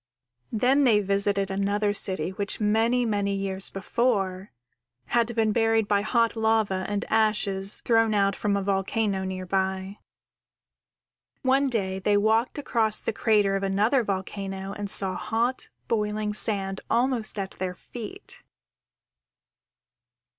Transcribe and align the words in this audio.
__Then 0.59 0.83
they 0.83 0.99
visited 0.99 1.51
another 1.51 1.93
city 1.93 2.31
which, 2.31 2.59
many, 2.59 3.05
many 3.05 3.35
years 3.35 3.69
before, 3.69 4.51
had 5.05 5.35
been 5.35 5.51
buried 5.51 5.87
by 5.87 6.01
hot 6.01 6.35
lava 6.35 6.87
and 6.89 7.05
ashes 7.07 7.81
thrown 7.85 8.15
out 8.15 8.35
from 8.35 8.57
a 8.57 8.63
volcano 8.63 9.23
near 9.25 9.45
by. 9.45 9.99
One 11.43 11.69
day 11.69 11.99
they 11.99 12.17
walked 12.17 12.57
across 12.57 12.99
the 12.99 13.13
crater 13.13 13.55
of 13.55 13.61
another 13.61 14.03
volcano 14.03 14.73
and 14.73 14.89
saw 14.89 15.15
hot, 15.15 15.69
boiling 15.87 16.33
sand 16.33 16.81
almost 16.89 17.37
at 17.37 17.51
their 17.59 17.75
feet. 17.75 18.41